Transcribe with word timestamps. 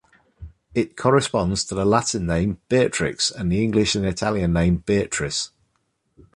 It 0.73 0.97
corresponds 0.97 1.63
to 1.65 1.75
the 1.75 1.85
Latin 1.85 2.25
name 2.25 2.59
Beatrix 2.69 3.29
and 3.29 3.51
the 3.51 3.63
English 3.63 3.93
and 3.95 4.03
Italian 4.03 4.51
name 4.51 4.77
Beatrice. 4.77 5.51